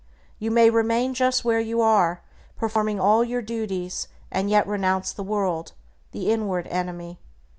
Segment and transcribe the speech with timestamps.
[0.39, 2.23] You may remain just where you are,
[2.57, 5.73] performing all your duties, and yet renounce the world,
[6.11, 7.19] the inward enemy.